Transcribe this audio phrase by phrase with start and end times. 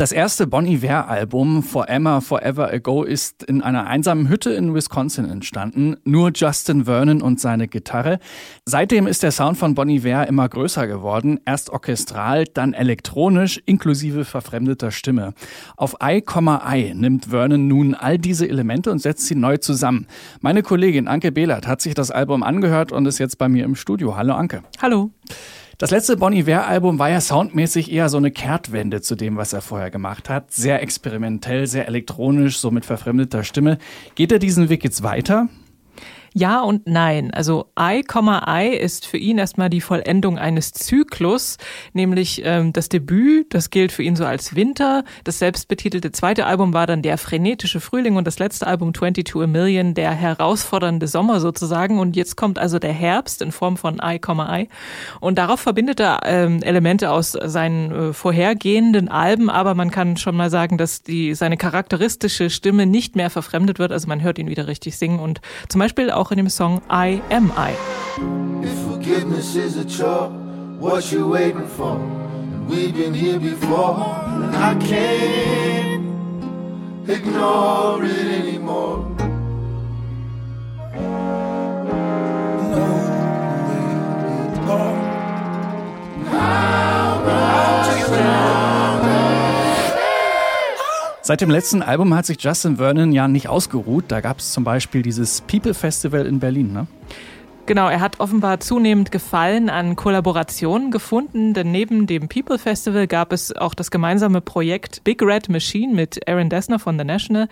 [0.00, 5.98] Das erste Bon Iver-Album Forever Forever Ago ist in einer einsamen Hütte in Wisconsin entstanden.
[6.04, 8.18] Nur Justin Vernon und seine Gitarre.
[8.64, 11.38] Seitdem ist der Sound von Bon Iver immer größer geworden.
[11.44, 15.34] Erst orchestral, dann elektronisch, inklusive verfremdeter Stimme.
[15.76, 20.06] Auf I, I nimmt Vernon nun all diese Elemente und setzt sie neu zusammen.
[20.40, 23.74] Meine Kollegin Anke Behlert hat sich das Album angehört und ist jetzt bei mir im
[23.74, 24.16] Studio.
[24.16, 24.62] Hallo Anke.
[24.80, 25.10] Hallo.
[25.80, 29.62] Das letzte Bon Iver-Album war ja soundmäßig eher so eine Kehrtwende zu dem, was er
[29.62, 30.52] vorher gemacht hat.
[30.52, 33.78] Sehr experimentell, sehr elektronisch, so mit verfremdeter Stimme.
[34.14, 35.48] Geht er diesen Weg jetzt weiter?
[36.32, 37.32] Ja und nein.
[37.32, 41.56] Also I, I ist für ihn erstmal die Vollendung eines Zyklus,
[41.92, 45.04] nämlich ähm, das Debüt, das gilt für ihn so als Winter.
[45.24, 49.46] Das selbstbetitelte zweite Album war dann der frenetische Frühling und das letzte Album 22 A
[49.46, 51.98] Million, der herausfordernde Sommer sozusagen.
[51.98, 54.68] Und jetzt kommt also der Herbst in Form von I, I.
[55.20, 60.36] Und darauf verbindet er ähm, Elemente aus seinen äh, vorhergehenden Alben, aber man kann schon
[60.36, 63.90] mal sagen, dass die, seine charakteristische Stimme nicht mehr verfremdet wird.
[63.90, 67.22] Also man hört ihn wieder richtig singen und zum Beispiel auch in dem Song I
[67.30, 67.72] Am I.
[68.62, 70.28] If forgiveness is a chore,
[70.78, 71.96] what you waiting for?
[72.68, 76.04] We've been here before, and I can't
[77.08, 78.69] ignore it anymore.
[91.30, 94.06] Seit dem letzten Album hat sich Justin Vernon ja nicht ausgeruht.
[94.08, 96.88] Da gab es zum Beispiel dieses People Festival in Berlin, ne?
[97.66, 103.32] Genau, er hat offenbar zunehmend Gefallen an Kollaborationen gefunden, denn neben dem People Festival gab
[103.32, 107.46] es auch das gemeinsame Projekt Big Red Machine mit Aaron Dessner von The National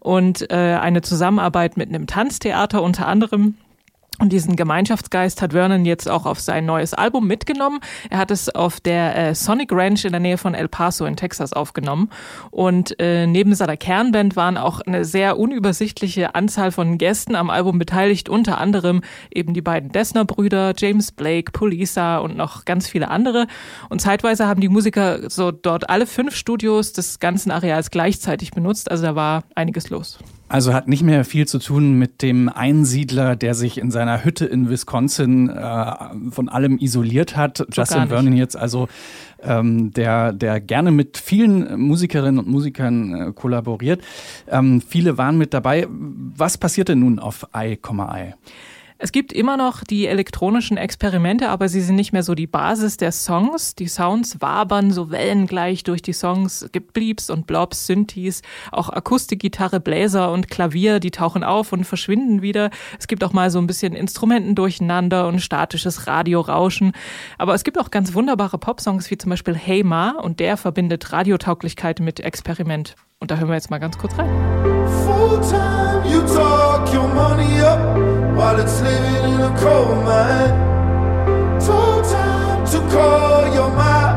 [0.00, 3.56] und äh, eine Zusammenarbeit mit einem Tanztheater unter anderem.
[4.20, 7.78] Und diesen Gemeinschaftsgeist hat Vernon jetzt auch auf sein neues Album mitgenommen.
[8.10, 11.14] Er hat es auf der äh, Sonic Ranch in der Nähe von El Paso in
[11.14, 12.10] Texas aufgenommen.
[12.50, 17.78] Und äh, neben seiner Kernband waren auch eine sehr unübersichtliche Anzahl von Gästen am Album
[17.78, 23.46] beteiligt, unter anderem eben die beiden Dessner-Brüder, James Blake, Polisa und noch ganz viele andere.
[23.88, 28.90] Und zeitweise haben die Musiker so dort alle fünf Studios des ganzen Areals gleichzeitig benutzt.
[28.90, 30.18] Also da war einiges los.
[30.48, 34.46] Also hat nicht mehr viel zu tun mit dem Einsiedler, der sich in seiner Hütte
[34.46, 35.94] in Wisconsin äh,
[36.30, 37.58] von allem isoliert hat.
[37.58, 38.88] So Justin Vernon jetzt also,
[39.42, 44.02] ähm, der, der gerne mit vielen Musikerinnen und Musikern äh, kollaboriert.
[44.48, 45.86] Ähm, viele waren mit dabei.
[45.90, 48.34] Was passierte nun auf I, I?
[49.00, 52.96] Es gibt immer noch die elektronischen Experimente, aber sie sind nicht mehr so die Basis
[52.96, 53.76] der Songs.
[53.76, 56.62] Die Sounds wabern so wellengleich durch die Songs.
[56.62, 58.42] Es gibt Bleeps und Blobs, Synthes,
[58.72, 62.70] auch Akustikgitarre, Bläser und Klavier, die tauchen auf und verschwinden wieder.
[62.98, 66.90] Es gibt auch mal so ein bisschen Instrumenten durcheinander und statisches Radiorauschen.
[67.38, 71.12] Aber es gibt auch ganz wunderbare Popsongs wie zum Beispiel Hey Ma und der verbindet
[71.12, 72.96] Radiotauglichkeit mit Experiment.
[73.20, 74.28] Und da hören wir jetzt mal ganz kurz rein.
[75.06, 80.54] Full time you talk your money up while it's living in a coal mine.
[81.58, 84.14] Told time to call your ma.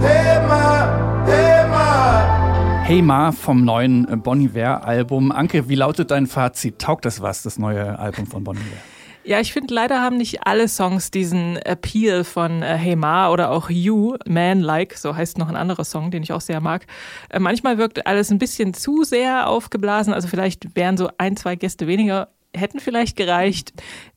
[0.00, 2.84] Hey ma, hey ma.
[2.84, 5.32] Hey Ma vom neuen Bon Iver Album.
[5.32, 6.78] Anke, wie lautet dein Fazit?
[6.78, 8.80] Taugt das was, das neue Album von Bon Iver?
[9.24, 13.52] Ja, ich finde, leider haben nicht alle Songs diesen Appeal von äh, Hey Ma oder
[13.52, 16.86] auch You, Man Like, so heißt noch ein anderer Song, den ich auch sehr mag.
[17.28, 21.54] Äh, manchmal wirkt alles ein bisschen zu sehr aufgeblasen, also vielleicht wären so ein, zwei
[21.54, 23.72] Gäste weniger hätten vielleicht gereicht,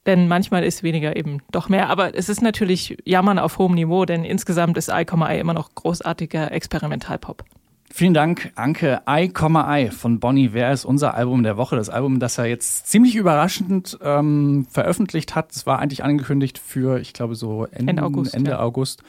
[0.06, 1.90] denn manchmal ist weniger eben doch mehr.
[1.90, 5.74] Aber es ist natürlich Jammern auf hohem Niveau, denn insgesamt ist I, I immer noch
[5.76, 7.44] großartiger Experimentalpop.
[7.92, 9.02] Vielen Dank, Anke.
[9.08, 11.78] I, I von Bonnie Wer ist unser Album der Woche.
[11.78, 15.52] Das Album, das er jetzt ziemlich überraschend ähm, veröffentlicht hat.
[15.54, 18.34] Es war eigentlich angekündigt für, ich glaube, so Ende, Ende August.
[18.34, 18.60] Ende ja.
[18.60, 19.02] August.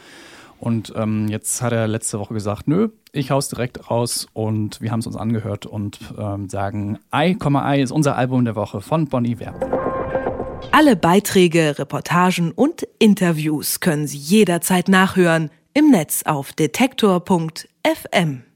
[0.58, 4.90] Und ähm, jetzt hat er letzte Woche gesagt, nö, ich hau's direkt raus und wir
[4.90, 9.06] haben es uns angehört und ähm, sagen, I, I ist unser Album der Woche von
[9.06, 9.54] Bon Iver.
[10.72, 18.46] Alle Beiträge, Reportagen und Interviews können Sie jederzeit nachhören im Netz auf detektor.fm.